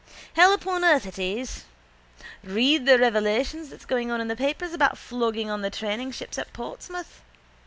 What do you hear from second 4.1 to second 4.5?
in the